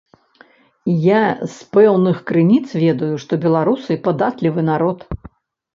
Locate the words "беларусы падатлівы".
3.45-4.61